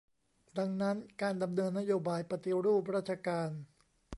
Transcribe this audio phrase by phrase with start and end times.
[0.57, 3.49] ดังนั้น การดำเนินนโยบายปฏิรูปราชการ